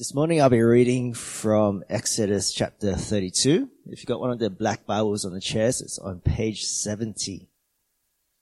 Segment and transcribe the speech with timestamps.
[0.00, 3.68] This morning I'll be reading from Exodus chapter 32.
[3.84, 7.50] If you've got one of the black Bibles on the chairs, it's on page 70.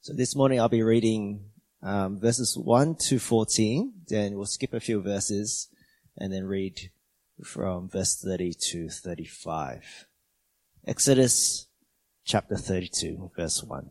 [0.00, 1.46] So this morning I'll be reading
[1.82, 5.68] um, verses 1 to 14, then we'll skip a few verses
[6.16, 6.92] and then read
[7.43, 10.06] from verse 30 to 35.
[10.86, 11.66] Exodus
[12.25, 13.90] chapter 32, verse 1.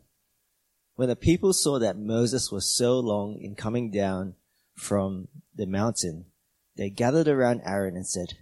[0.95, 4.36] When the people saw that Moses was so long in coming down
[4.73, 6.27] from the mountain,
[6.78, 8.38] they gathered around Aaron and said,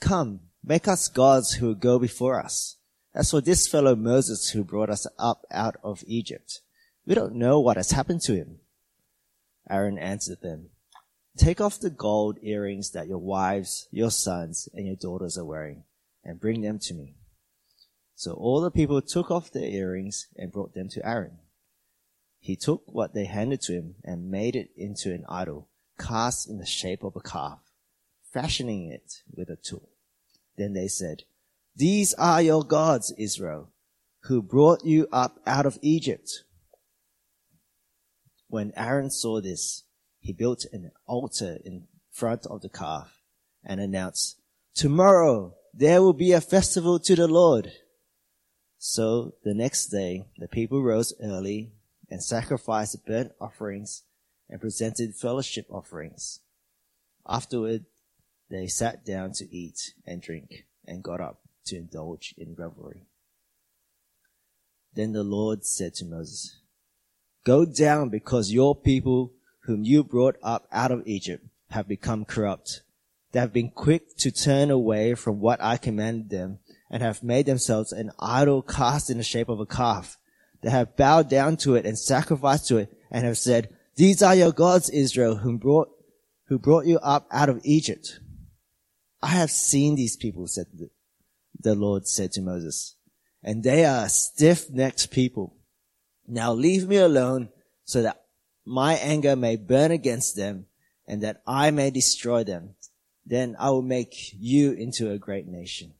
[0.00, 2.76] Come, make us gods who will go before us.
[3.14, 6.60] As for this fellow Moses who brought us up out of Egypt,
[7.06, 8.60] we don't know what has happened to him.
[9.70, 10.70] Aaron answered them,
[11.36, 15.84] Take off the gold earrings that your wives, your sons, and your daughters are wearing,
[16.24, 17.16] and bring them to me.
[18.14, 21.38] So all the people took off their earrings and brought them to Aaron.
[22.40, 26.58] He took what they handed to him and made it into an idol, cast in
[26.58, 27.65] the shape of a calf
[28.36, 29.88] fashioning it with a tool.
[30.58, 31.22] Then they said,
[31.74, 33.70] These are your gods, Israel,
[34.24, 36.44] who brought you up out of Egypt.
[38.48, 39.84] When Aaron saw this,
[40.20, 43.22] he built an altar in front of the calf
[43.64, 44.38] and announced,
[44.74, 47.72] Tomorrow there will be a festival to the Lord.
[48.76, 51.72] So the next day, the people rose early
[52.10, 54.02] and sacrificed burnt offerings
[54.50, 56.40] and presented fellowship offerings.
[57.26, 57.86] Afterward,
[58.50, 63.06] they sat down to eat and drink and got up to indulge in revelry.
[64.94, 66.60] Then the Lord said to Moses,
[67.44, 69.32] Go down because your people
[69.64, 72.82] whom you brought up out of Egypt have become corrupt.
[73.32, 77.46] They have been quick to turn away from what I commanded them and have made
[77.46, 80.18] themselves an idol cast in the shape of a calf.
[80.62, 84.34] They have bowed down to it and sacrificed to it and have said, These are
[84.34, 85.88] your gods, Israel, who brought,
[86.46, 88.20] who brought you up out of Egypt.
[89.22, 90.90] I have seen these people, said the,
[91.58, 92.96] the Lord said to Moses,
[93.42, 95.56] and they are stiff-necked people.
[96.26, 97.50] Now leave me alone
[97.84, 98.24] so that
[98.64, 100.66] my anger may burn against them
[101.06, 102.74] and that I may destroy them.
[103.24, 105.94] Then I will make you into a great nation.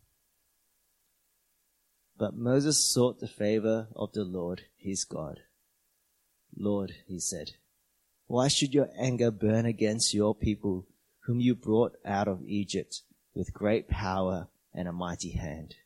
[2.19, 5.41] But Moses sought the favor of the Lord, his God.
[6.57, 7.53] Lord, he said,
[8.27, 10.87] why should your anger burn against your people
[11.27, 13.03] whom you brought out of Egypt
[13.37, 15.77] with great power and a mighty hand.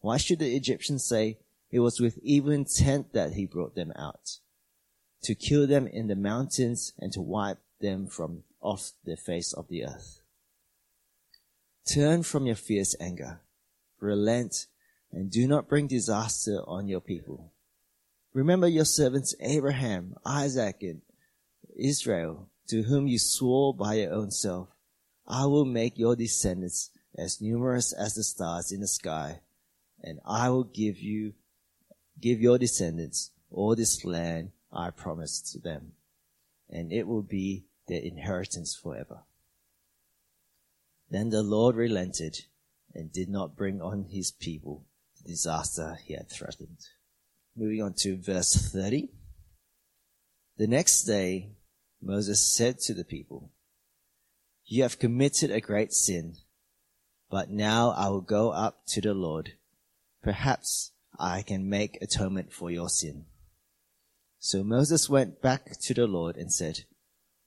[0.00, 1.38] Why should the Egyptians say
[1.70, 4.38] it was with evil intent that he brought them out?
[5.22, 9.68] To kill them in the mountains and to wipe them from off the face of
[9.68, 10.20] the earth.
[11.92, 13.40] Turn from your fierce anger,
[13.98, 14.66] relent,
[15.10, 17.52] and do not bring disaster on your people.
[18.34, 21.00] Remember your servants Abraham, Isaac, and
[21.76, 24.73] Israel, to whom you swore by your own self
[25.26, 29.40] I will make your descendants as numerous as the stars in the sky,
[30.02, 31.34] and I will give you,
[32.20, 35.92] give your descendants all this land I promised to them,
[36.68, 39.20] and it will be their inheritance forever.
[41.10, 42.44] Then the Lord relented
[42.94, 44.84] and did not bring on his people
[45.22, 46.78] the disaster he had threatened.
[47.56, 49.10] Moving on to verse 30.
[50.56, 51.52] The next day,
[52.02, 53.50] Moses said to the people,
[54.66, 56.36] you have committed a great sin,
[57.30, 59.52] but now I will go up to the Lord.
[60.22, 63.26] Perhaps I can make atonement for your sin.
[64.38, 66.84] So Moses went back to the Lord and said,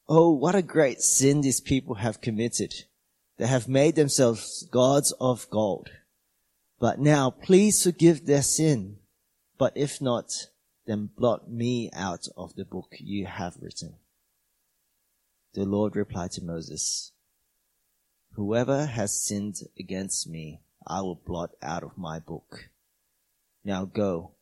[0.09, 2.73] Oh, what a great sin these people have committed.
[3.38, 5.89] They have made themselves gods of gold.
[6.79, 8.97] But now please forgive their sin.
[9.57, 10.31] But if not,
[10.85, 13.95] then blot me out of the book you have written.
[15.57, 17.13] The Lord replied to Moses,
[18.34, 22.69] Whoever has sinned against me, I will blot out of my book.
[23.66, 24.35] Now go,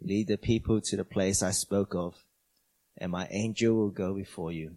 [0.00, 2.14] lead the people to the place I spoke of,
[2.96, 4.76] and my angel will go before you.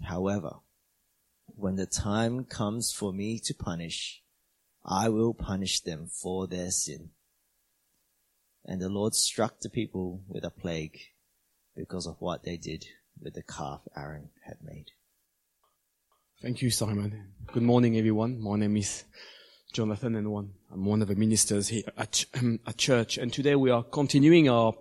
[0.00, 0.58] However,
[1.56, 4.22] when the time comes for me to punish,
[4.86, 7.10] I will punish them for their sin.
[8.64, 11.00] And the Lord struck the people with a plague
[11.74, 12.86] because of what they did
[13.20, 14.92] with the calf Aaron had made.
[16.42, 17.34] Thank you, Simon.
[17.52, 18.40] Good morning, everyone.
[18.40, 19.04] My name is
[19.74, 20.26] Jonathan and
[20.72, 22.24] I'm one of the ministers here at,
[22.66, 23.18] at church.
[23.18, 24.72] And today we are continuing our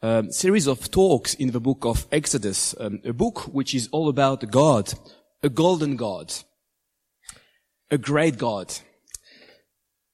[0.00, 4.08] um, series of talks in the book of Exodus, um, a book which is all
[4.08, 4.94] about God,
[5.42, 6.32] a golden God,
[7.90, 8.72] a great God,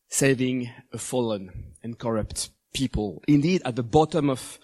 [0.08, 3.22] saving a fallen and corrupt people.
[3.28, 4.58] Indeed, at the bottom of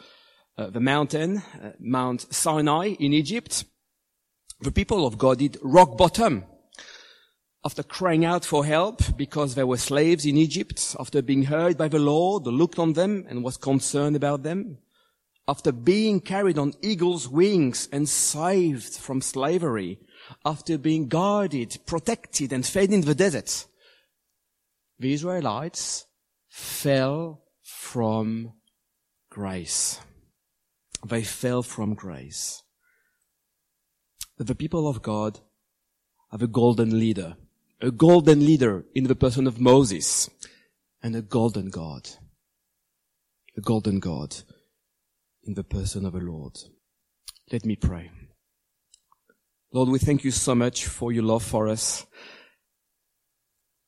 [0.59, 3.65] uh, the mountain, uh, Mount Sinai in Egypt,
[4.61, 6.45] the people of God did rock bottom.
[7.65, 11.89] after crying out for help because they were slaves in Egypt, after being heard by
[11.89, 14.79] the Lord, who looked on them and was concerned about them,
[15.47, 19.99] after being carried on eagle's wings and saved from slavery,
[20.45, 23.67] after being guarded, protected and fed in the desert,
[24.99, 26.07] the Israelites
[26.49, 28.53] fell from
[29.31, 30.01] grace.
[31.07, 32.63] They fell from grace.
[34.41, 35.41] The people of God
[36.33, 37.37] have a golden leader
[37.81, 40.29] a golden leader in the person of Moses
[41.03, 42.09] and a golden God.
[43.57, 44.37] A golden God
[45.43, 46.59] in the person of the Lord.
[47.51, 48.11] Let me pray.
[49.73, 52.07] Lord, we thank you so much for your love for us.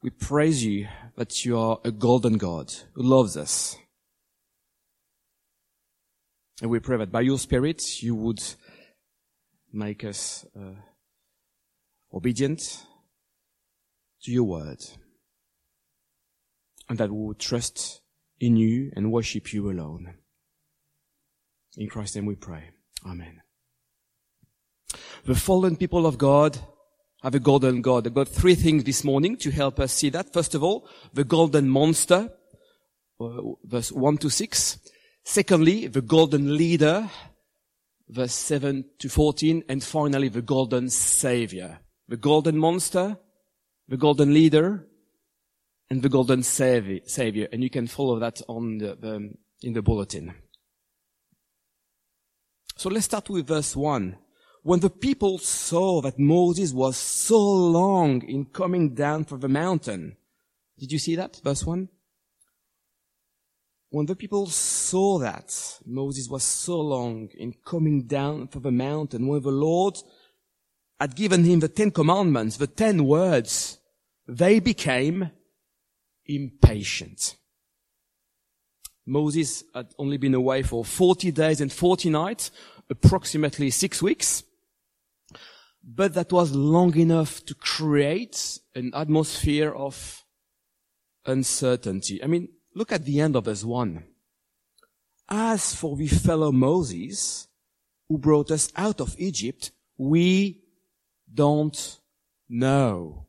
[0.03, 3.77] We praise you that you are a golden God who loves us.
[6.61, 8.43] And we pray that by your Spirit you would
[9.73, 10.75] make us uh,
[12.13, 12.85] obedient
[14.23, 14.85] to your word.
[16.89, 18.03] And that we would trust
[18.41, 20.15] in you and worship you alone.
[21.77, 22.71] In Christ's name we pray.
[23.07, 23.41] Amen.
[25.25, 26.59] The fallen people of God
[27.23, 28.07] have a golden God.
[28.07, 30.33] I've got three things this morning to help us see that.
[30.33, 32.31] First of all, the golden monster,
[33.21, 34.79] uh, verse 1 to 6.
[35.25, 37.09] Secondly, the golden leader,
[38.13, 39.65] verse 7 to 14.
[39.69, 41.81] And finally, the golden savior.
[42.09, 43.17] The golden monster,
[43.89, 44.87] the golden leader,
[45.91, 47.49] and the golden savior.
[47.53, 50.35] And you can follow that on the, in the bulletin.
[52.77, 54.17] So let's start with verse 1.
[54.63, 60.17] When the people saw that Moses was so long in coming down from the mountain,
[60.79, 61.41] did you see that?
[61.43, 61.89] Verse 1?
[63.93, 65.55] When the people saw that
[65.85, 69.99] Moses was so long in coming down from the mountain, when the Lord
[70.99, 73.79] had given him the Ten Commandments, the ten words,
[74.27, 75.31] they became
[76.25, 77.37] impatient.
[79.05, 82.51] Moses had only been away for 40 days and 40 nights,
[82.89, 84.43] approximately six weeks.
[85.85, 90.25] But that was long enough to create an atmosphere of
[91.27, 92.25] uncertainty.
[92.25, 94.05] I mean, look at the end of verse 1.
[95.29, 97.49] As for the fellow Moses,
[98.09, 100.63] who brought us out of Egypt, we
[101.33, 101.99] don't
[102.49, 103.27] know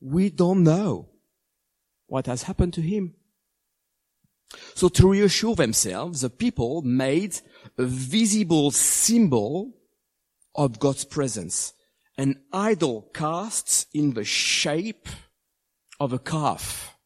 [0.00, 1.08] we don't know
[2.06, 3.14] what has happened to him.
[4.74, 7.38] So to reassure themselves, the people made
[7.78, 9.76] a visible symbol
[10.54, 11.72] of God's presence,
[12.18, 15.08] an idol cast in the shape
[16.00, 16.96] of a calf,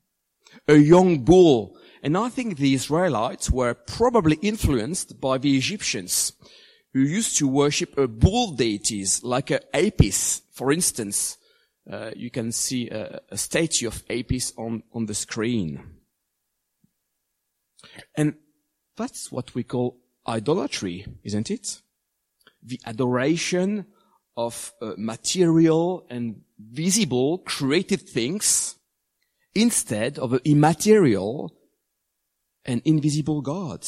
[0.68, 1.76] a young bull.
[2.02, 6.32] And I think the Israelites were probably influenced by the Egyptians
[6.92, 11.38] who used to worship a bull deities like a Apis, for instance,
[11.90, 15.82] uh, you can see a, a, statue of Apis on, on the screen.
[18.16, 18.36] And
[18.96, 21.82] that's what we call idolatry, isn't it?
[22.62, 23.86] The adoration
[24.36, 28.76] of uh, material and visible created things
[29.54, 31.54] instead of an immaterial
[32.64, 33.86] and invisible God,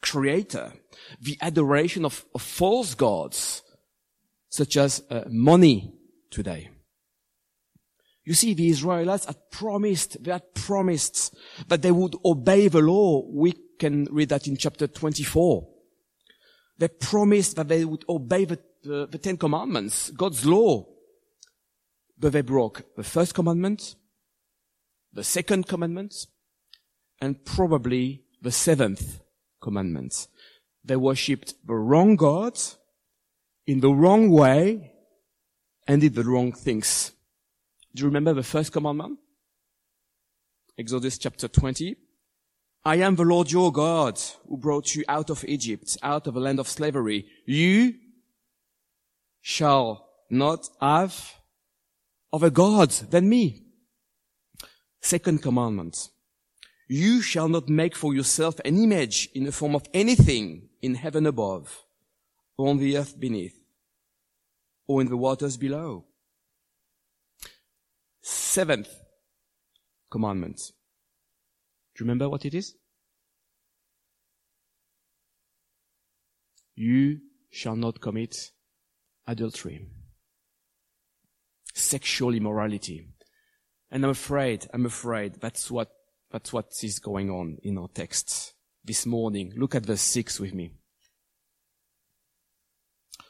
[0.00, 0.72] creator.
[1.20, 3.62] The adoration of, of false gods,
[4.48, 5.92] such as uh, money
[6.30, 6.70] today.
[8.24, 11.34] You see, the Israelites had promised, they had promised
[11.68, 13.22] that they would obey the law.
[13.28, 15.68] We can read that in chapter 24.
[16.78, 20.86] They promised that they would obey the, the, the Ten Commandments, God's law.
[22.18, 23.94] But they broke the first commandment,
[25.16, 26.26] the second commandment,
[27.22, 29.20] and probably the seventh
[29.62, 30.28] commandment.
[30.84, 32.58] They worshipped the wrong God
[33.66, 34.92] in the wrong way
[35.88, 37.12] and did the wrong things.
[37.94, 39.18] Do you remember the first commandment?
[40.78, 41.96] Exodus chapter 20.
[42.84, 46.40] I am the Lord your God who brought you out of Egypt, out of a
[46.40, 47.24] land of slavery.
[47.46, 47.94] You
[49.40, 51.36] shall not have
[52.34, 53.65] other gods than me.
[55.06, 56.10] Second commandment.
[56.88, 61.26] You shall not make for yourself an image in the form of anything in heaven
[61.26, 61.84] above,
[62.58, 63.56] or on the earth beneath,
[64.88, 66.06] or in the waters below.
[68.20, 68.88] Seventh
[70.10, 70.56] commandment.
[71.94, 72.74] Do you remember what it is?
[76.74, 78.50] You shall not commit
[79.24, 79.86] adultery.
[81.74, 83.06] Sexual immorality.
[83.90, 85.90] And I'm afraid, I'm afraid that's what,
[86.30, 89.52] that's what is going on in our text this morning.
[89.56, 90.72] Look at verse 6 with me.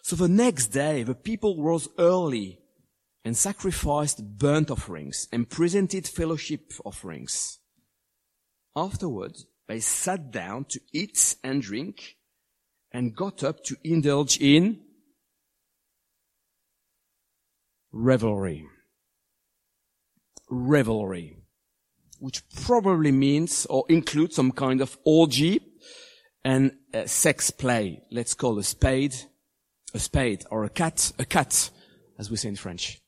[0.02, 2.60] So the next day, the people rose early
[3.24, 7.58] and sacrificed burnt offerings and presented fellowship offerings.
[8.76, 9.36] Afterward,
[9.66, 12.16] they sat down to eat and drink
[12.92, 14.80] and got up to indulge in
[17.90, 18.68] revelry.
[20.48, 21.36] Revelry.
[22.18, 25.60] Which probably means or includes some kind of orgy
[26.44, 28.02] and uh, sex play.
[28.10, 29.14] Let's call a spade
[29.94, 31.70] a spade or a cat a cat,
[32.18, 33.00] as we say in French.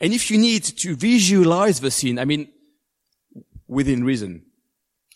[0.00, 2.48] And if you need to visualize the scene, I mean,
[3.68, 4.44] within reason,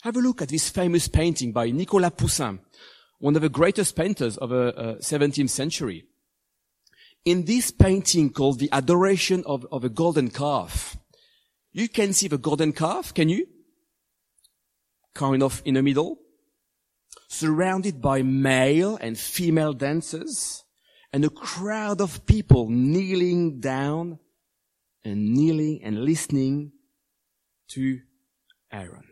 [0.03, 2.61] have a look at this famous painting by Nicolas Poussin,
[3.19, 6.05] one of the greatest painters of the uh, 17th century.
[7.27, 10.97] In this painting called The Adoration of, of a Golden Calf,
[11.73, 13.49] you can see the golden calf, can you?
[15.13, 16.19] Kind of in the middle.
[17.29, 20.63] Surrounded by male and female dancers
[21.13, 24.21] and a crowd of people kneeling down
[25.05, 26.71] and kneeling and listening
[27.71, 27.99] to
[28.73, 29.05] Aaron.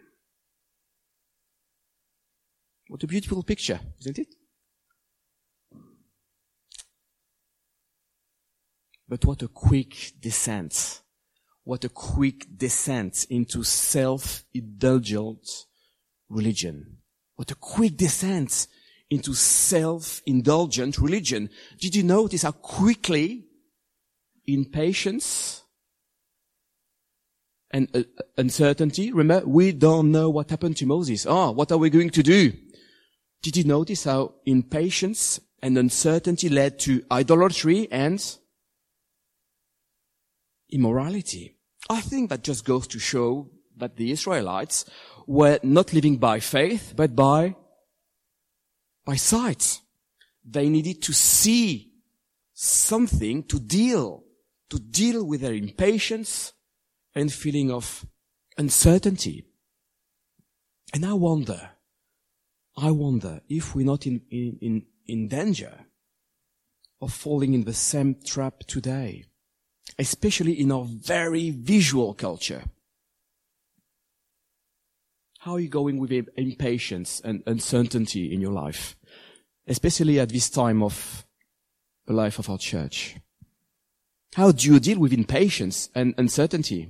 [2.87, 4.29] What a beautiful picture, isn't it?
[9.15, 11.03] But what a quick descent.
[11.63, 15.49] What a quick descent into self-indulgent
[16.29, 16.97] religion.
[17.37, 18.67] What a quick descent
[19.09, 21.49] into self-indulgent religion.
[21.79, 23.45] Did you notice how quickly
[24.49, 25.63] impatience
[27.71, 28.03] and uh,
[28.37, 31.25] uncertainty, remember, we don't know what happened to Moses.
[31.25, 32.53] Ah, what are we going to do?
[33.45, 38.21] Did you notice how impatience and uncertainty led to idolatry and
[40.71, 41.57] immorality?
[41.89, 44.85] I think that just goes to show that the Israelites
[45.27, 47.57] were not living by faith, but by,
[49.05, 49.81] by sight.
[50.45, 51.91] They needed to see
[52.53, 54.25] something to deal,
[54.71, 56.53] to deal with their impatience
[57.15, 58.07] and feeling of
[58.57, 59.47] uncertainty.
[60.93, 61.71] And I wonder,
[62.77, 65.87] I wonder if we're not in, in, in, in danger
[67.01, 69.25] of falling in the same trap today,
[69.99, 72.65] especially in our very visual culture.
[75.41, 78.97] How are you going with impatience and uncertainty in your life?
[79.67, 81.27] Especially at this time of
[82.07, 83.17] the life of our church.
[84.35, 86.89] How do you deal with impatience and uncertainty?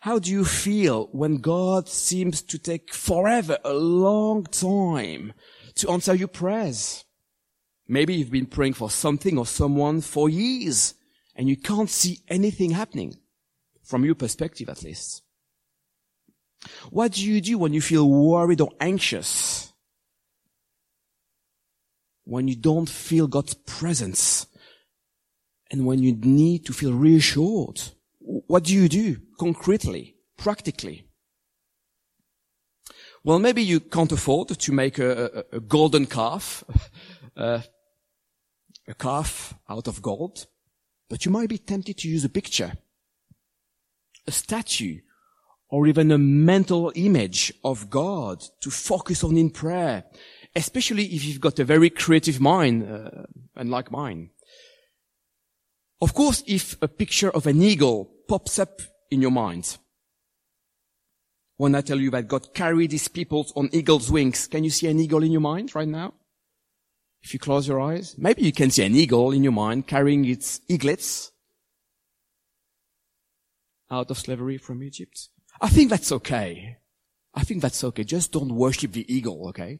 [0.00, 5.32] How do you feel when God seems to take forever, a long time
[5.76, 7.04] to answer your prayers?
[7.92, 10.94] Maybe you've been praying for something or someone for years
[11.36, 13.18] and you can't see anything happening
[13.84, 15.20] from your perspective at least.
[16.88, 19.74] What do you do when you feel worried or anxious?
[22.24, 24.46] When you don't feel God's presence
[25.70, 27.82] and when you need to feel reassured?
[28.20, 31.04] What do you do concretely, practically?
[33.22, 36.64] Well, maybe you can't afford to make a, a, a golden calf,
[37.36, 37.60] uh,
[38.88, 40.46] a calf out of gold,
[41.08, 42.72] but you might be tempted to use a picture,
[44.26, 45.00] a statue,
[45.68, 50.04] or even a mental image of God to focus on in prayer,
[50.54, 53.22] especially if you've got a very creative mind, uh,
[53.56, 54.30] unlike mine.
[56.00, 59.78] Of course, if a picture of an eagle pops up in your mind,
[61.56, 64.88] when I tell you that God carried his people on eagle's wings, can you see
[64.88, 66.12] an eagle in your mind right now?
[67.22, 70.24] If you close your eyes, maybe you can see an eagle in your mind carrying
[70.24, 71.30] its eaglets
[73.90, 75.28] out of slavery from Egypt.
[75.60, 76.78] I think that's okay.
[77.34, 78.04] I think that's okay.
[78.04, 79.78] Just don't worship the eagle, okay?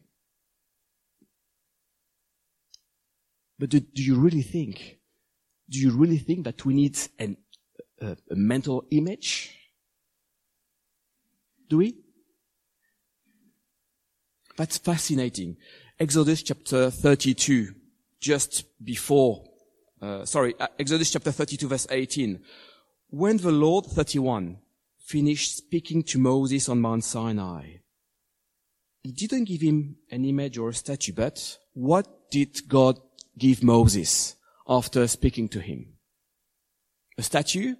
[3.59, 4.99] But do, do you really think
[5.69, 7.37] do you really think that we need an,
[8.01, 9.57] a mental image?
[11.69, 11.95] Do we?
[14.57, 15.57] That's fascinating.
[15.99, 17.73] Exodus chapter 32,
[18.19, 19.43] just before,
[20.01, 22.39] uh, sorry, uh, Exodus chapter 32 verse 18.
[23.09, 24.57] When the Lord 31
[24.99, 27.77] finished speaking to Moses on Mount Sinai,
[29.03, 32.99] he didn't give him an image or a statue, but what did God
[33.37, 34.35] give Moses?
[34.67, 35.93] after speaking to him?
[37.17, 37.75] A statue?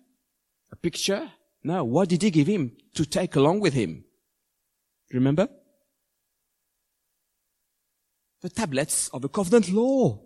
[0.71, 1.31] A picture?
[1.63, 1.83] No.
[1.83, 4.05] What did he give him to take along with him?
[5.11, 5.47] Remember?
[8.43, 10.21] The tablets of the covenant law.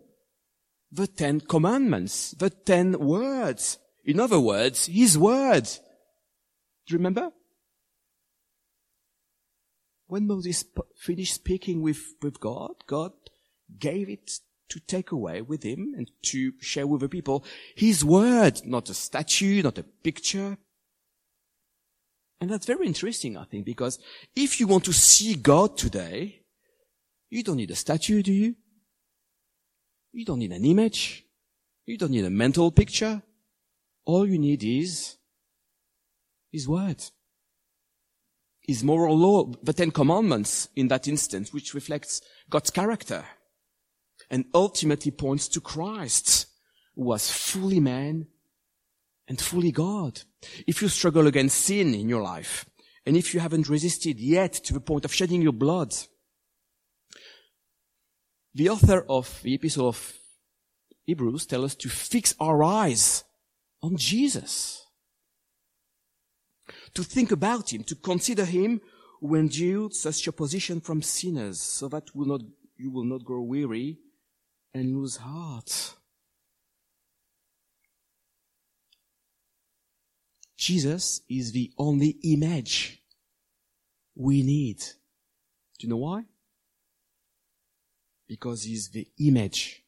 [0.92, 2.32] The Ten Commandments.
[2.32, 3.78] The Ten Words.
[4.04, 5.64] In other words, His Word.
[5.64, 7.32] Do you remember?
[10.08, 13.12] When Moses finished speaking with, with God, God
[13.78, 14.32] gave it
[14.70, 17.46] to take away with him and to share with the people
[17.76, 20.58] his word, not a statue, not a picture.
[22.40, 24.00] And that's very interesting, I think, because
[24.36, 26.44] if you want to see God today,
[27.30, 28.56] you don't need a statue, do you?
[30.14, 31.26] You don't need an image.
[31.86, 33.22] You don't need a mental picture.
[34.06, 35.18] All you need is
[36.52, 37.04] His Word.
[38.62, 43.24] His moral law, the Ten Commandments in that instance, which reflects God's character
[44.30, 46.48] and ultimately points to Christ,
[46.96, 48.28] who was fully man
[49.28, 50.22] and fully God.
[50.66, 52.66] If you struggle against sin in your life,
[53.06, 55.96] and if you haven't resisted yet to the point of shedding your blood,
[58.58, 60.14] the author of the epistle of
[61.06, 63.24] Hebrews tells us to fix our eyes
[63.84, 64.84] on Jesus.
[66.96, 68.82] To think about him, to consider him
[69.22, 72.42] who endured such opposition from sinners so that will not,
[72.76, 74.00] you will not grow weary
[74.74, 75.94] and lose heart.
[80.58, 83.04] Jesus is the only image
[84.16, 84.80] we need.
[84.80, 86.24] Do you know why?
[88.28, 89.84] Because he's the image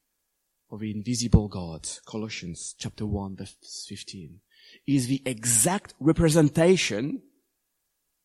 [0.72, 1.88] of the invisible God.
[2.06, 4.40] Colossians chapter 1 verse 15.
[4.86, 7.22] He is the exact representation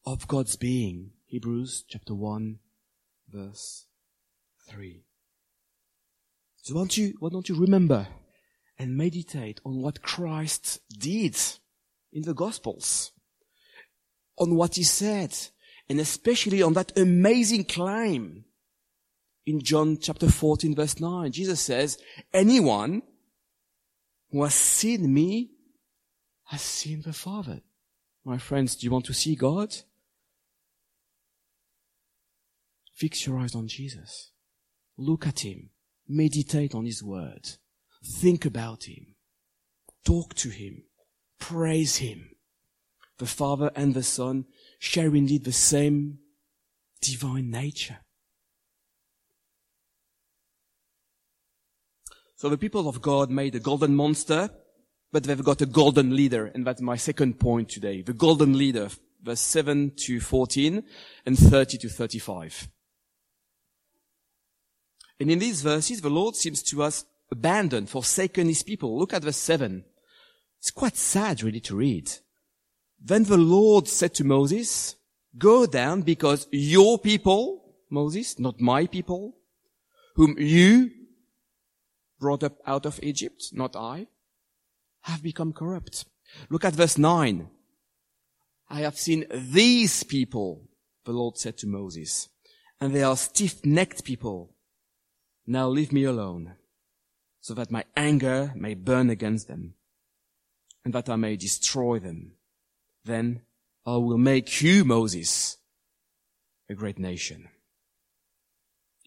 [0.07, 1.11] of God's being.
[1.27, 2.59] Hebrews chapter 1
[3.33, 3.87] verse
[4.69, 5.03] 3.
[6.63, 8.07] So why don't you, why don't you remember
[8.79, 11.37] and meditate on what Christ did
[12.13, 13.13] in the Gospels,
[14.39, 15.37] on what he said,
[15.89, 18.45] and especially on that amazing claim
[19.47, 21.33] in John chapter 14 verse 9.
[21.33, 21.99] Jesus says,
[22.33, 23.03] anyone
[24.31, 25.51] who has seen me
[26.45, 27.61] has seen the Father.
[28.25, 29.75] My friends, do you want to see God?
[32.95, 34.31] Fix your eyes on Jesus.
[34.97, 35.71] Look at Him.
[36.09, 37.51] Meditate on His Word.
[38.05, 39.15] Think about Him.
[40.05, 40.85] Talk to Him.
[41.39, 42.31] Praise Him.
[43.19, 44.45] The Father and the Son
[44.79, 46.19] share indeed the same
[47.01, 47.99] divine nature.
[52.45, 54.51] So the people of God made a golden monster,
[55.11, 56.45] but they've got a golden leader.
[56.45, 58.03] And that's my second point today.
[58.03, 58.91] The golden leader,
[59.23, 60.83] verse 7 to 14
[61.25, 62.69] and 30 to 35.
[65.19, 68.99] And in these verses, the Lord seems to us abandoned, forsaken his people.
[68.99, 69.83] Look at verse 7.
[70.59, 72.13] It's quite sad really to read.
[73.03, 74.97] Then the Lord said to Moses,
[75.39, 79.35] go down because your people, Moses, not my people,
[80.17, 80.91] whom you
[82.25, 84.07] brought up out of Egypt, not I,
[85.03, 86.07] have become corrupt.
[86.49, 87.51] Look at verse 9.
[88.71, 90.63] I have seen these people,
[91.05, 92.31] the Lord said to Moses,
[92.81, 94.57] and they are stiff-necked people.
[95.47, 96.55] Now leave me alone,
[97.43, 99.75] so that my anger may burn against them,
[100.83, 102.37] and that I may destroy them.
[103.05, 103.43] Then
[103.85, 105.59] I will make you, Moses,
[106.71, 107.51] a great nation.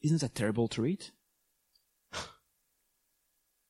[0.03, 1.07] Isn't that terrible to read?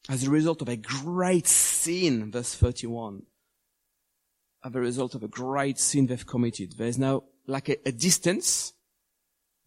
[0.10, 3.24] As a result of a great sin, verse 31,
[4.64, 8.74] as a result of a great sin they've committed, there's now like a, a distance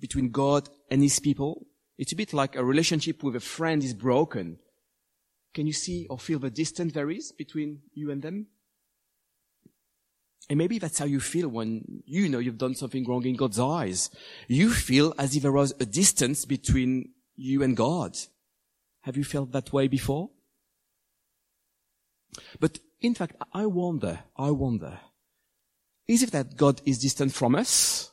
[0.00, 1.66] between God and his people.
[1.98, 4.58] It's a bit like a relationship with a friend is broken.
[5.54, 8.46] Can you see or feel the distance there is between you and them?
[10.48, 13.60] And maybe that's how you feel when you know you've done something wrong in God's
[13.60, 14.10] eyes.
[14.48, 18.16] You feel as if there was a distance between you and God.
[19.02, 20.30] Have you felt that way before?
[22.58, 24.98] But in fact, I wonder, I wonder,
[26.06, 28.12] is it that God is distant from us?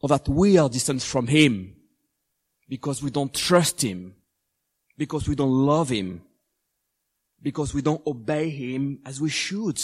[0.00, 1.76] Or that we are distant from Him?
[2.68, 4.14] Because we don't trust Him?
[4.96, 6.22] Because we don't love Him?
[7.40, 9.80] Because we don't obey Him as we should?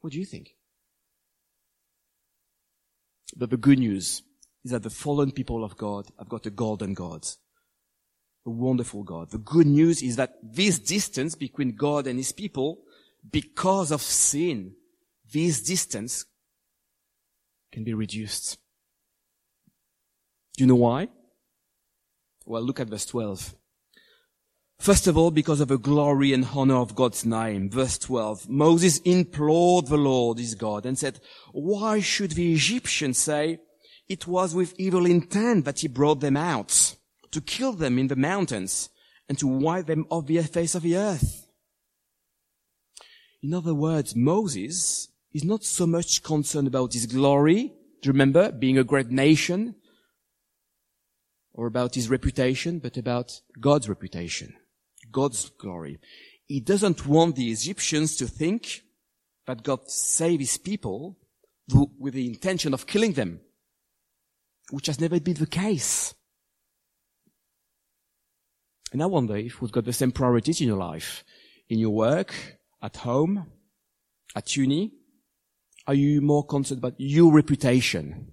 [0.00, 0.54] What do you think?
[3.36, 4.22] But the good news
[4.66, 7.24] is that the fallen people of God have got a golden God.
[8.44, 9.30] A wonderful God.
[9.30, 12.80] The good news is that this distance between God and his people,
[13.30, 14.74] because of sin,
[15.32, 16.24] this distance
[17.70, 18.58] can be reduced.
[20.56, 21.10] Do you know why?
[22.44, 23.54] Well, look at verse 12.
[24.80, 27.70] First of all, because of the glory and honor of God's name.
[27.70, 28.48] Verse 12.
[28.48, 31.20] Moses implored the Lord, his God, and said,
[31.52, 33.60] why should the Egyptians say,
[34.08, 36.96] it was with evil intent that he brought them out,
[37.30, 38.88] to kill them in the mountains,
[39.28, 41.48] and to wipe them off the face of the earth?
[43.42, 48.52] In other words, Moses is not so much concerned about his glory, do you remember,
[48.52, 49.74] being a great nation,
[51.52, 54.54] or about his reputation, but about God's reputation,
[55.10, 55.98] God's glory.
[56.46, 58.82] He doesn't want the Egyptians to think
[59.46, 61.18] that God saved his people
[61.98, 63.40] with the intention of killing them,
[64.70, 66.14] which has never been the case.
[68.92, 71.24] And I wonder if we've got the same priorities in your life,
[71.68, 73.46] in your work, at home,
[74.34, 74.92] at uni.
[75.86, 78.32] Are you more concerned about your reputation,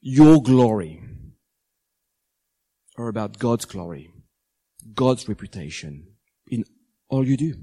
[0.00, 1.02] your glory,
[2.96, 4.10] or about God's glory,
[4.94, 6.06] God's reputation
[6.48, 6.64] in
[7.08, 7.54] all you do?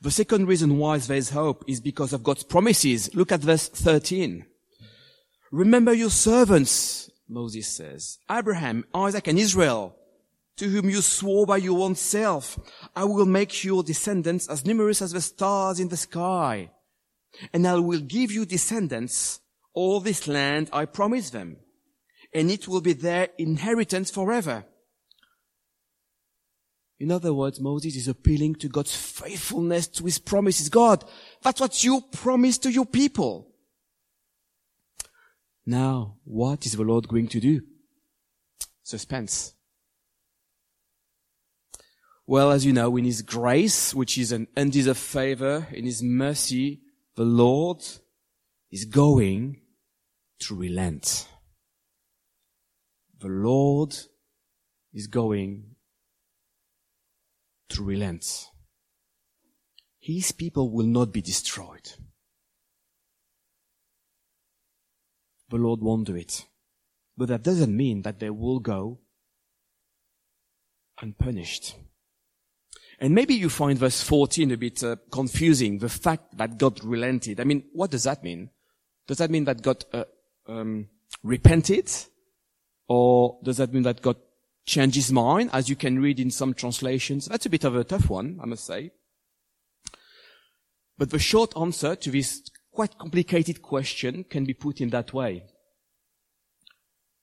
[0.00, 3.12] The second reason why there is hope is because of God's promises.
[3.14, 4.46] Look at verse 13.
[5.50, 9.96] Remember your servants, Moses says, Abraham, Isaac, and Israel,
[10.58, 12.58] to whom you swore by your own self,
[12.94, 16.70] I will make your descendants as numerous as the stars in the sky.
[17.52, 19.40] And I will give you descendants
[19.74, 21.56] all this land I promise them,
[22.32, 24.64] and it will be their inheritance forever.
[27.00, 30.68] In other words, Moses is appealing to God's faithfulness to his promises.
[30.68, 31.04] God,
[31.42, 33.48] that's what you promised to your people.
[35.64, 37.60] Now, what is the Lord going to do?
[38.82, 39.52] Suspense.
[42.26, 46.80] Well, as you know, in His grace, which is an undeserved favor, in His mercy,
[47.14, 47.82] the Lord
[48.70, 49.60] is going
[50.40, 51.26] to relent.
[53.20, 53.96] The Lord
[54.92, 55.67] is going
[57.70, 58.46] to relent.
[60.00, 61.92] His people will not be destroyed.
[65.50, 66.46] The Lord won't do it.
[67.16, 69.00] But that doesn't mean that they will go
[71.00, 71.74] unpunished.
[73.00, 77.40] And maybe you find verse 14 a bit uh, confusing, the fact that God relented.
[77.40, 78.50] I mean, what does that mean?
[79.06, 80.04] Does that mean that God uh,
[80.48, 80.88] um,
[81.22, 81.90] repented?
[82.88, 84.16] Or does that mean that God
[84.68, 87.26] changed his mind, as you can read in some translations?
[87.26, 88.92] That's a bit of a tough one, I must say.
[90.96, 95.44] But the short answer to this quite complicated question can be put in that way.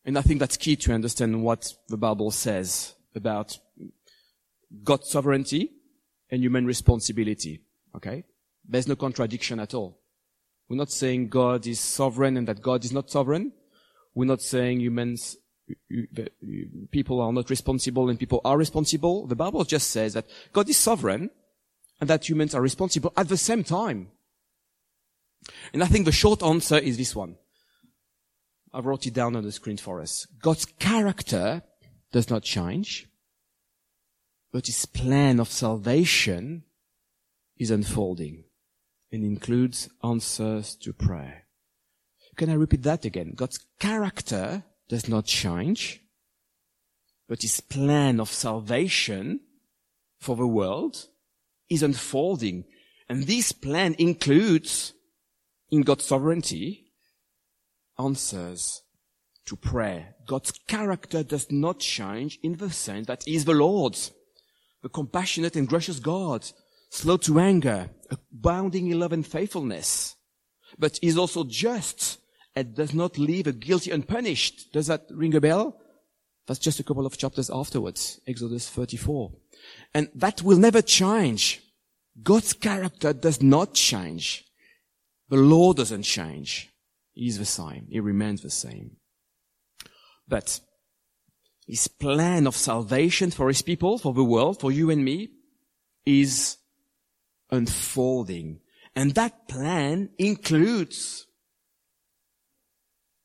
[0.04, 3.58] And I think that's key to understand what the Bible says about
[4.84, 5.72] God's sovereignty
[6.30, 7.62] and human responsibility.
[7.96, 8.26] Okay?
[8.68, 10.00] There's no contradiction at all.
[10.68, 13.52] We're not saying God is sovereign and that God is not sovereign.
[14.16, 15.38] We're not saying humans,
[16.92, 19.26] people are not responsible and people are responsible.
[19.26, 21.30] The Bible just says that God is sovereign
[22.00, 24.10] and that humans are responsible at the same time.
[25.74, 27.36] And I think the short answer is this one.
[28.74, 30.28] I wrote it down on the screen for us.
[30.42, 31.64] God's character
[32.12, 33.08] does not change
[34.56, 36.64] but his plan of salvation
[37.58, 38.46] is unfolding
[39.12, 41.44] and includes answers to prayer.
[42.38, 43.34] Can I repeat that again?
[43.36, 46.02] God's character does not change,
[47.28, 49.40] but his plan of salvation
[50.20, 51.08] for the world
[51.70, 52.66] is unfolding.
[53.10, 54.94] And this plan includes,
[55.72, 56.92] in God's sovereignty,
[57.98, 58.82] answers
[59.46, 60.16] to prayer.
[60.26, 64.12] God's character does not change in the sense that he is the Lord's
[64.86, 66.48] the compassionate and gracious God,
[66.92, 70.16] slow to anger, abounding in love and faithfulness,
[70.78, 72.20] but he is also just
[72.56, 74.72] and does not leave a guilty unpunished.
[74.72, 75.78] Does that ring a bell?
[76.48, 79.32] That's just a couple of chapters afterwards, Exodus 34.
[79.94, 81.62] And that will never change.
[82.22, 84.46] God's character does not change.
[85.30, 86.70] The law doesn't change.
[87.14, 87.88] He's the same.
[87.90, 88.98] He remains the same.
[90.28, 90.60] But
[91.68, 95.30] his plan of salvation for his people, for the world, for you and me,
[96.06, 96.58] is
[97.50, 98.60] unfolding.
[98.96, 101.26] And that plan includes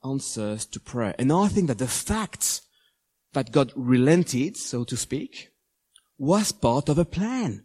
[0.04, 1.14] answers to prayer.
[1.18, 2.62] And I think that the fact
[3.32, 5.50] that God relented, so to speak,
[6.18, 7.64] was part of a plan.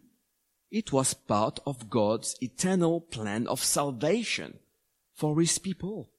[0.70, 4.58] It was part of God's eternal plan of salvation
[5.14, 6.10] for his people.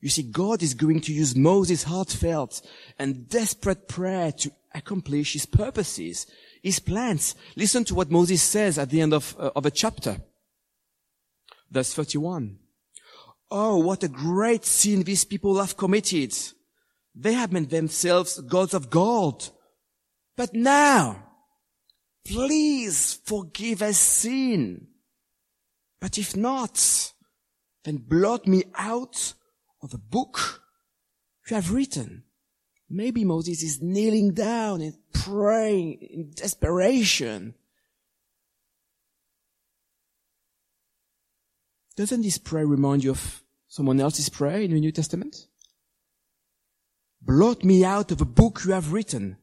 [0.00, 2.60] You see, God is going to use Moses' heartfelt
[2.98, 6.26] and desperate prayer to accomplish his purposes,
[6.60, 7.36] his plans.
[7.54, 10.20] Listen to what Moses says at the end of, uh, of a chapter.
[11.70, 12.58] Verse 31.
[13.54, 16.34] Oh, what a great sin these people have committed.
[17.14, 19.50] They have made themselves gods of gold.
[20.38, 21.22] But now,
[22.26, 24.86] please forgive us sin.
[26.00, 27.12] But if not,
[27.84, 29.34] then blot me out
[29.82, 30.62] of the book
[31.50, 32.22] you have written.
[32.88, 37.54] Maybe Moses is kneeling down and praying in desperation.
[41.96, 43.41] Doesn't this prayer remind you of
[43.72, 45.46] Someone else's prayer in the New Testament?
[47.22, 49.38] Blot me out of the book you have written.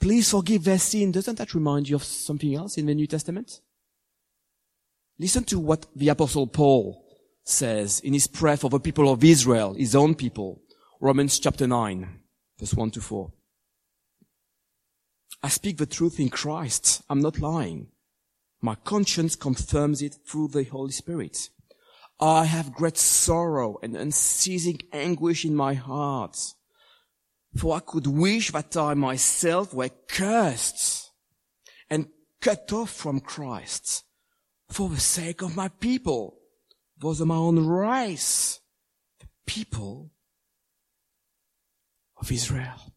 [0.00, 1.12] Please forgive their sin.
[1.12, 3.60] Doesn't that remind you of something else in the New Testament?
[5.16, 7.06] Listen to what the apostle Paul
[7.44, 10.60] says in his prayer for the people of Israel, his own people.
[11.00, 12.18] Romans chapter 9,
[12.58, 13.32] verse 1 to 4.
[15.40, 17.02] I speak the truth in Christ.
[17.08, 17.92] I'm not lying.
[18.60, 21.50] My conscience confirms it through the Holy Spirit.
[22.20, 26.38] I have great sorrow and unceasing anguish in my heart.
[27.56, 31.10] For I could wish that I myself were cursed
[31.88, 32.08] and
[32.40, 34.04] cut off from Christ
[34.68, 36.38] for the sake of my people,
[36.98, 38.60] those of my own race,
[39.20, 40.10] the people
[42.20, 42.94] of Israel.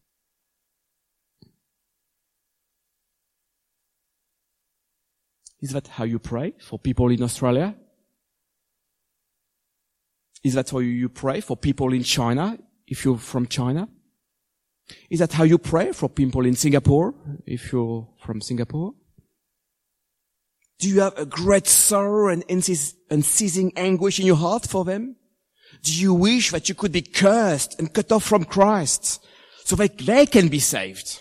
[5.60, 7.76] Is that how you pray for people in Australia?
[10.44, 13.88] Is that how you pray for people in China, if you're from China?
[15.10, 17.14] Is that how you pray for people in Singapore,
[17.46, 18.94] if you're from Singapore?
[20.78, 22.44] Do you have a great sorrow and
[23.10, 25.16] unceasing anguish in your heart for them?
[25.82, 29.24] Do you wish that you could be cursed and cut off from Christ
[29.64, 31.20] so that they can be saved?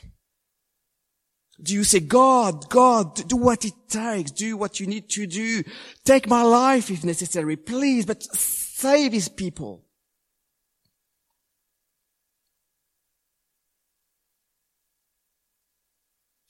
[1.62, 5.64] Do you say, God, God, do what it takes, do what you need to do,
[6.06, 9.84] take my life if necessary, please, but save his people?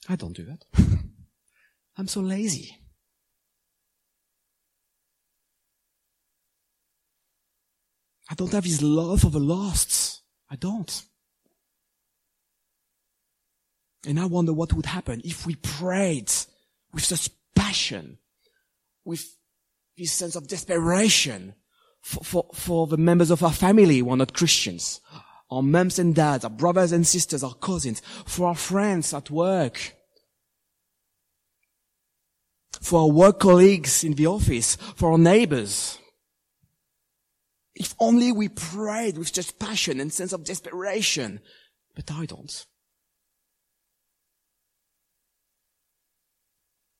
[0.08, 0.64] I don't do that.
[1.96, 2.78] I'm so lazy.
[8.30, 10.22] I don't have his love for the lost.
[10.50, 11.02] I don't.
[14.06, 16.30] And I wonder what would happen if we prayed
[16.92, 18.18] with such passion,
[19.04, 19.24] with
[19.96, 21.54] this sense of desperation
[22.00, 25.00] for, for, for the members of our family who are not Christians,
[25.50, 29.94] our moms and dads, our brothers and sisters, our cousins, for our friends at work,
[32.80, 35.98] for our work colleagues in the office, for our neighbors.
[37.74, 41.40] If only we prayed with such passion and sense of desperation.
[41.94, 42.66] But I don't.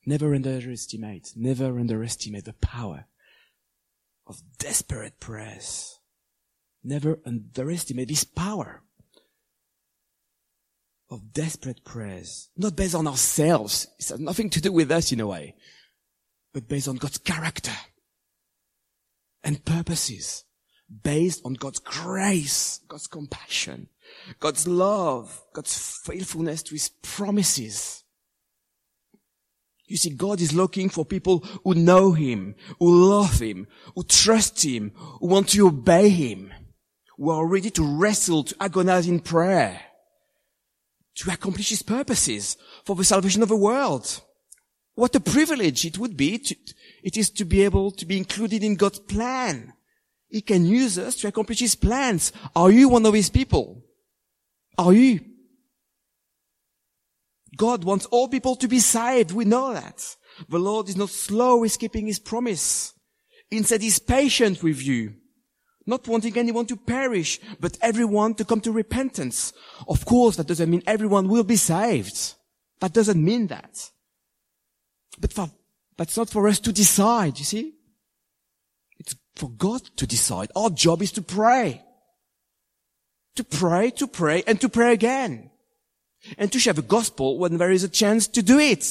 [0.09, 3.05] Never underestimate, never underestimate the power
[4.27, 6.01] of desperate prayers.
[6.83, 8.85] Never underestimate this power
[11.11, 12.49] of desperate prayers.
[12.57, 13.87] Not based on ourselves.
[13.99, 15.57] It has nothing to do with us in a way,
[16.55, 17.77] but based on God's character
[19.45, 20.45] and purposes.
[21.03, 23.89] Based on God's grace, God's compassion,
[24.41, 28.05] God's love, God's faithfulness to His promises.
[29.89, 34.63] You see, God is looking for people who know Him, who love Him, who trust
[34.63, 36.53] Him, who want to obey Him,
[37.17, 39.81] who are ready to wrestle, to agonize in prayer,
[41.17, 44.21] to accomplish His purposes for the salvation of the world.
[44.95, 46.57] What a privilege it would be to,
[47.03, 49.73] it is to be able to be included in God's plan.
[50.29, 52.31] He can use us to accomplish His plans.
[52.55, 53.83] Are you one of His people?
[54.77, 55.21] Are you?
[57.59, 59.33] God wants all people to be saved.
[59.33, 60.17] We know that.
[60.49, 62.95] The Lord is not slow in keeping his promise.
[63.51, 65.15] Instead, he's patient with you.
[65.85, 69.53] Not wanting anyone to perish, but everyone to come to repentance.
[69.89, 72.35] Of course, that doesn't mean everyone will be saved.
[72.81, 73.91] That doesn't mean that.
[75.19, 75.51] But for,
[75.97, 77.75] that's not for us to decide, you see?
[78.99, 80.51] It's for God to decide.
[80.55, 81.83] Our job is to pray.
[83.35, 85.51] To pray, to pray, and to pray again
[86.37, 88.85] and to share the gospel when there is a chance to do it.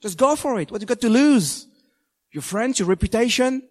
[0.00, 0.70] Just go for it.
[0.70, 1.66] What you got to lose?
[2.30, 3.62] Your friends, your reputation?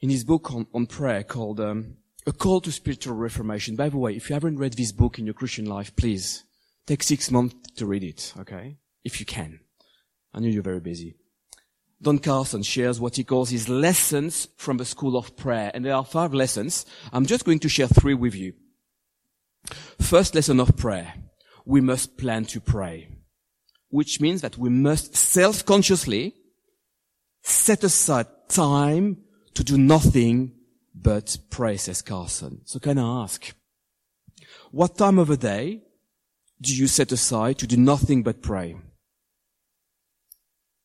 [0.00, 3.76] In his book on, on prayer called um, A Call to Spiritual Reformation.
[3.76, 6.44] By the way, if you haven't read this book in your Christian life, please
[6.86, 8.78] take six months to read it, okay?
[9.04, 9.60] If you can.
[10.32, 11.19] I know you're very busy.
[12.02, 15.70] Don Carson shares what he calls his lessons from the school of prayer.
[15.74, 16.86] And there are five lessons.
[17.12, 18.54] I'm just going to share three with you.
[20.00, 21.14] First lesson of prayer.
[21.66, 23.08] We must plan to pray.
[23.90, 26.34] Which means that we must self-consciously
[27.42, 29.18] set aside time
[29.54, 30.52] to do nothing
[30.94, 32.62] but pray, says Carson.
[32.64, 33.52] So can I ask,
[34.70, 35.82] what time of the day
[36.60, 38.76] do you set aside to do nothing but pray?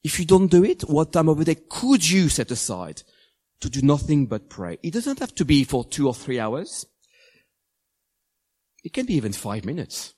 [0.06, 3.02] If you don't do it, what time of the day could you set aside
[3.60, 4.78] to do nothing but pray?
[4.84, 6.86] It doesn't have to be for two or three hours.
[8.84, 10.14] It can be even five minutes.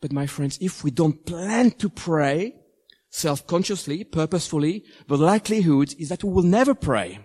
[0.00, 2.54] But my friends, if we don't plan to pray
[3.10, 7.18] self-consciously, purposefully, the likelihood is that we will never pray.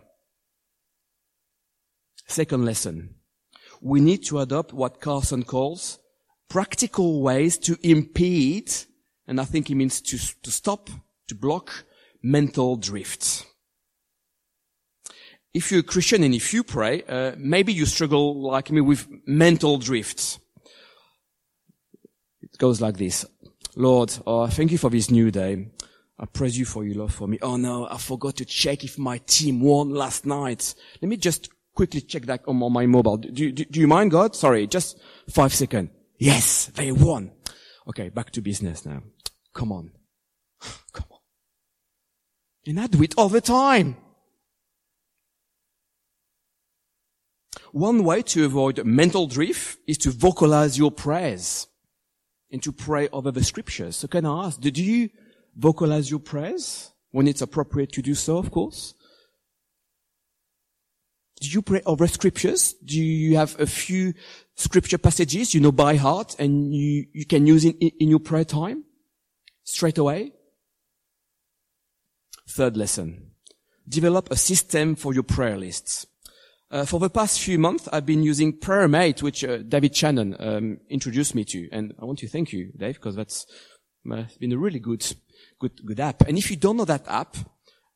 [2.26, 3.17] Second lesson.
[3.82, 6.00] We need to adopt what Carson calls
[6.50, 8.74] practical ways to impede,
[9.32, 10.89] and I think he means to, to stop,
[11.30, 11.86] to block
[12.22, 13.46] mental drifts.
[15.54, 19.08] If you're a Christian and if you pray, uh, maybe you struggle like me with
[19.26, 20.38] mental drifts.
[22.41, 23.26] It goes like this.
[23.78, 25.65] Lord, oh, thank you for this new day.
[26.20, 27.39] I praise you for your love for me.
[27.41, 30.76] Oh no, I forgot to check if my team won last night.
[31.02, 33.15] Let me just quickly check that on my mobile.
[33.15, 34.36] Do, do, do you mind, God?
[34.36, 35.89] Sorry, just five seconds.
[36.17, 37.32] Yes, they won.
[37.88, 39.04] Okay, back to business now.
[39.54, 39.92] Come on.
[40.94, 41.20] Come on.
[42.66, 43.98] And I do it all the time.
[47.72, 51.68] One way to avoid mental drift is to vocalize your prayers
[52.52, 53.96] and to pray over the scriptures.
[53.96, 55.10] So can I ask, did you
[55.56, 58.94] vocalize your prayers when it's appropriate to do so, of course?
[61.40, 62.74] Do you pray over scriptures?
[62.86, 64.14] Do you have a few
[64.56, 68.46] scripture passages you know by heart and you, you can use in, in your prayer
[68.46, 68.84] time
[69.63, 70.34] straight away?
[72.50, 73.32] Third lesson.
[73.88, 76.06] Develop a system for your prayer lists.
[76.69, 80.80] Uh, for the past few months, I've been using PrayerMate, which uh, David Shannon um,
[80.89, 83.45] introduced me to, and I want to thank you, Dave, because that's
[84.10, 85.06] uh, been a really good,
[85.60, 86.21] good, good app.
[86.28, 87.36] And if you don't know that app,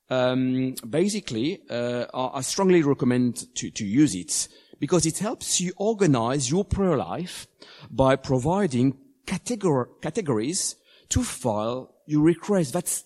[0.09, 4.49] um, basically, uh, I strongly recommend to, to use it
[4.79, 7.47] because it helps you organize your prayer life
[7.89, 10.75] by providing categor- categories
[11.09, 12.73] to file your request.
[12.73, 13.03] That's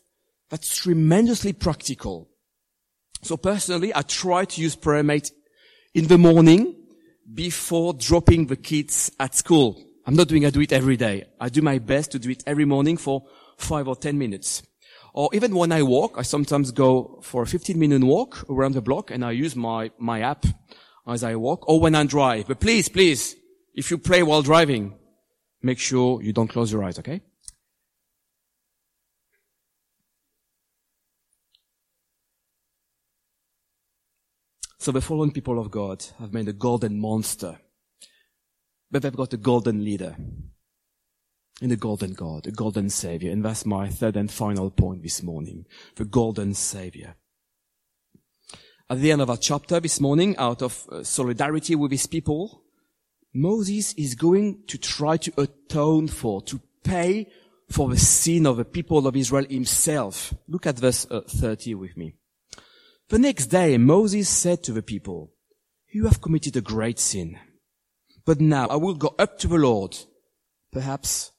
[0.49, 2.29] that's tremendously practical.
[3.21, 5.31] So personally, I try to use PrayerMate
[5.93, 6.75] in the morning
[7.31, 9.81] before dropping the kids at school.
[10.05, 11.25] I'm not doing, I do it every day.
[11.39, 13.25] I do my best to do it every morning for
[13.57, 14.63] five or ten minutes.
[15.13, 18.81] Or even when I walk, I sometimes go for a 15 minute walk around the
[18.81, 20.45] block and I use my, my app
[21.07, 22.47] as I walk or when I drive.
[22.47, 23.35] But please, please,
[23.73, 24.97] if you pray while driving,
[25.61, 27.21] make sure you don't close your eyes, okay?
[34.79, 37.59] So the fallen people of God have made a golden monster.
[38.89, 40.15] But they've got a golden leader.
[41.61, 43.31] And a golden God, a golden savior.
[43.31, 45.65] And that's my third and final point this morning.
[45.95, 47.15] The golden savior.
[48.89, 52.63] At the end of our chapter this morning, out of uh, solidarity with his people,
[53.33, 57.27] Moses is going to try to atone for, to pay
[57.69, 60.33] for the sin of the people of Israel himself.
[60.47, 62.15] Look at verse uh, 30 with me.
[63.09, 65.31] The next day, Moses said to the people,
[65.91, 67.39] you have committed a great sin.
[68.23, 69.97] But now I will go up to the Lord.
[70.71, 71.31] Perhaps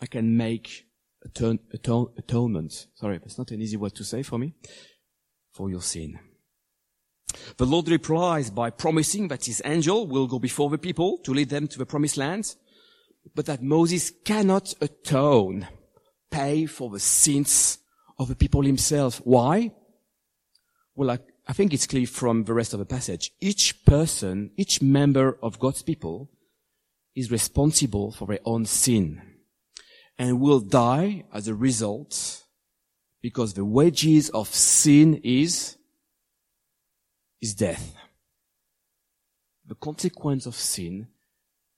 [0.00, 0.86] I can make
[1.22, 2.86] atone, atone, atonement.
[2.94, 4.54] Sorry, that's not an easy word to say for me.
[5.52, 6.18] For your sin.
[7.58, 11.50] The Lord replies by promising that his angel will go before the people to lead
[11.50, 12.54] them to the promised land,
[13.34, 15.68] but that Moses cannot atone,
[16.30, 17.80] pay for the sins
[18.18, 19.20] of the people himself.
[19.24, 19.72] Why?
[20.98, 23.30] Well, I, I think it's clear from the rest of the passage.
[23.40, 26.28] Each person, each member of God's people
[27.14, 29.22] is responsible for their own sin
[30.18, 32.42] and will die as a result
[33.22, 35.76] because the wages of sin is,
[37.40, 37.94] is death.
[39.68, 41.06] The consequence of sin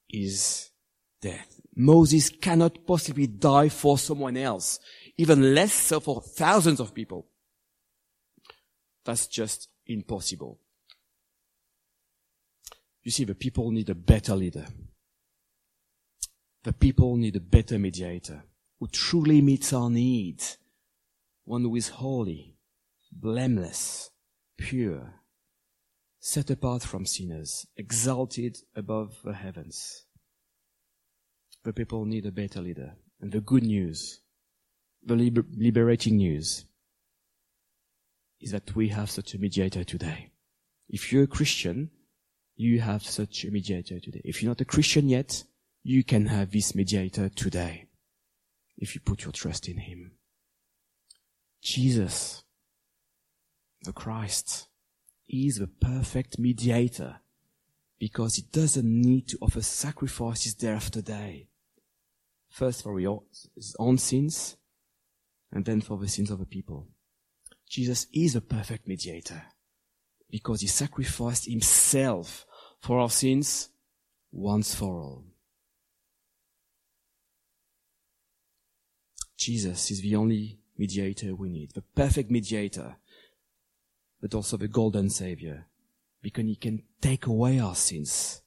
[0.09, 0.71] is
[1.21, 1.61] death.
[1.77, 4.81] Moses cannot possibly die for someone else,
[5.19, 7.27] even less so for thousands of people.
[9.05, 10.61] That's just impossible.
[13.03, 14.67] You see, the people need a better leader.
[16.65, 18.45] The people need a better mediator
[18.79, 20.59] who truly meets our needs.
[21.45, 22.57] One who is holy,
[23.11, 24.11] blameless,
[24.59, 25.15] pure,
[26.19, 30.05] set apart from sinners, exalted above the heavens.
[31.65, 32.95] The people need a better leader.
[33.21, 34.21] And the good news,
[35.03, 36.67] the liber- liberating news,
[38.41, 40.31] is that we have such a mediator today.
[40.89, 41.91] If you're a Christian,
[42.57, 44.23] you have such a mediator today.
[44.25, 45.45] If you're not a Christian yet,
[45.83, 47.87] you can have this mediator today.
[48.77, 50.13] If you put your trust in Him.
[51.63, 52.43] Jesus,
[53.83, 54.69] the Christ,
[55.29, 57.21] is the perfect mediator
[57.99, 61.49] because he doesn't need to offer sacrifices day after day.
[62.49, 64.57] First for his own sins
[65.53, 66.89] and then for the sins of the people.
[67.71, 69.45] Jesus is a perfect mediator
[70.29, 72.45] because he sacrificed himself
[72.81, 73.69] for our sins
[74.33, 75.25] once for all.
[79.39, 82.97] Jesus is the only mediator we need, the perfect mediator,
[84.21, 85.67] but also the golden savior,
[86.21, 88.43] because he can take away our sins.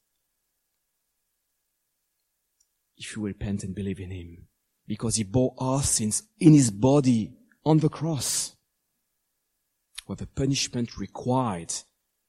[2.98, 4.48] If you repent and believe in him,
[4.86, 7.34] because he bore our sins in his body
[7.66, 8.53] on the cross,
[10.06, 11.74] where the punishment required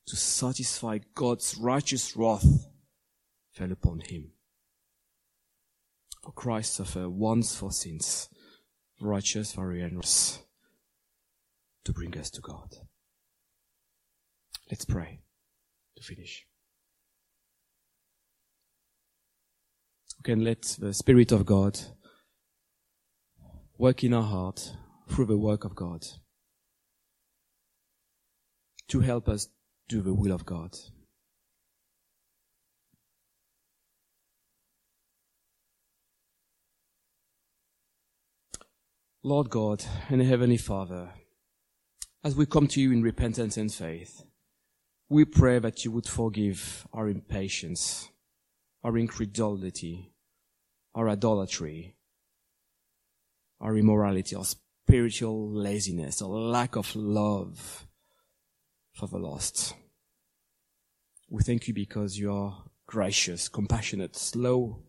[0.07, 2.69] to satisfy God's righteous wrath
[3.53, 4.33] fell upon him.
[6.23, 8.29] For Christ suffered once for sins,
[9.01, 10.41] righteous for righteous,
[11.85, 12.77] to bring us to God.
[14.71, 15.21] Let's pray
[15.97, 16.47] to finish.
[20.19, 21.79] We can let the Spirit of God
[23.77, 24.73] work in our heart
[25.09, 26.07] through the work of God
[28.89, 29.49] to help us
[29.89, 30.77] do the will of God.
[39.23, 41.09] Lord God and Heavenly Father,
[42.23, 44.23] as we come to you in repentance and faith,
[45.09, 48.11] we pray that you would forgive our impatience,
[48.83, 50.13] our incredulity,
[50.95, 51.97] our idolatry,
[53.61, 57.87] our immorality, our spiritual laziness, our lack of love
[58.95, 59.75] for the lost.
[61.29, 64.83] We thank you because you are gracious, compassionate, slow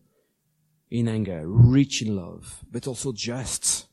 [0.90, 3.86] in anger, rich in love, but also just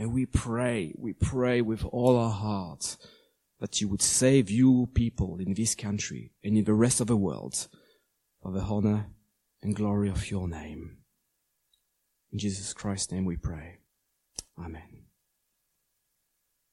[0.00, 2.96] and we pray, we pray with all our hearts
[3.58, 7.18] that you would save you people in this country and in the rest of the
[7.18, 7.68] world
[8.42, 9.08] for the honor
[9.62, 10.96] and glory of your name.
[12.32, 13.80] In Jesus Christ's name we pray.
[14.58, 15.09] Amen.